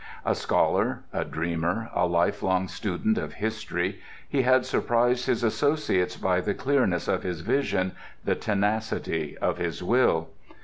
[0.25, 6.41] A scholar, a dreamer, a lifelong student of history, he had surprised his associates by
[6.41, 7.91] the clearness of his vision,
[8.25, 10.29] the tenacity of his will.